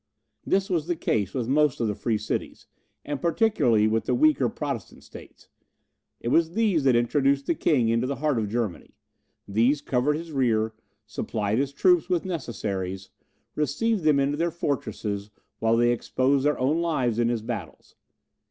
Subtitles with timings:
[0.47, 2.65] This was the case with most of the free cities,
[3.05, 5.47] and particularly with the weaker Protestant states.
[6.19, 8.95] It was these that introduced the king into the heart of Germany;
[9.47, 10.73] these covered his rear,
[11.05, 13.11] supplied his troops with necessaries,
[13.53, 15.29] received them into their fortresses,
[15.59, 17.93] while they exposed their own lives in his battles.